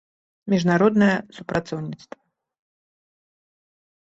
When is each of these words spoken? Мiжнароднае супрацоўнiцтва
Мiжнароднае 0.53 1.11
супрацоўнiцтва 1.37 2.19